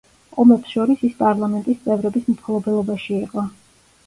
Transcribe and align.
ომებს 0.43 0.71
შორის 0.77 1.03
ის 1.07 1.13
პარლამენტის 1.19 1.83
წევრების 1.83 2.27
მფლობელობაში 2.33 3.15
იყო. 3.21 3.47